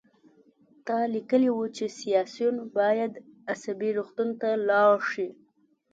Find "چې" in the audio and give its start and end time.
1.77-1.85